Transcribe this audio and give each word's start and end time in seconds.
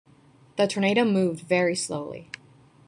The 0.55 0.65
tornado 0.67 1.05
moved 1.05 1.41
very 1.41 1.75
slowly. 1.75 2.31